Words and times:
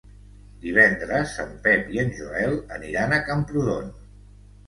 Divendres 0.61 1.33
en 1.43 1.51
Pep 1.67 1.91
i 1.97 2.01
en 2.03 2.09
Joel 2.21 2.57
aniran 2.79 3.13
a 3.13 3.19
Camprodon. 3.27 3.93